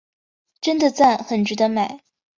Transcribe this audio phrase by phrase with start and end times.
[0.61, 1.99] 真的讚，很值得买